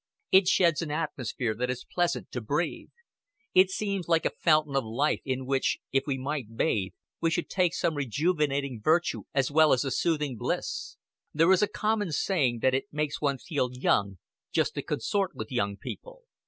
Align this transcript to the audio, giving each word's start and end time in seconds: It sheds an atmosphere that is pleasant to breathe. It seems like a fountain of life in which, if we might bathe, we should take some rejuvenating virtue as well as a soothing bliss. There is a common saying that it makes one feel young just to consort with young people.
It 0.31 0.47
sheds 0.47 0.81
an 0.81 0.89
atmosphere 0.89 1.53
that 1.53 1.69
is 1.69 1.85
pleasant 1.85 2.31
to 2.31 2.41
breathe. 2.41 2.89
It 3.53 3.69
seems 3.69 4.07
like 4.07 4.25
a 4.25 4.31
fountain 4.31 4.75
of 4.75 4.83
life 4.83 5.21
in 5.25 5.45
which, 5.45 5.77
if 5.91 6.07
we 6.07 6.17
might 6.17 6.55
bathe, 6.57 6.93
we 7.19 7.29
should 7.29 7.47
take 7.47 7.75
some 7.75 7.93
rejuvenating 7.93 8.81
virtue 8.83 9.25
as 9.35 9.51
well 9.51 9.73
as 9.73 9.85
a 9.85 9.91
soothing 9.91 10.37
bliss. 10.37 10.97
There 11.35 11.51
is 11.51 11.61
a 11.61 11.67
common 11.67 12.11
saying 12.11 12.61
that 12.61 12.73
it 12.73 12.91
makes 12.91 13.21
one 13.21 13.37
feel 13.37 13.69
young 13.73 14.17
just 14.51 14.73
to 14.73 14.81
consort 14.81 15.35
with 15.35 15.51
young 15.51 15.77
people. 15.77 16.23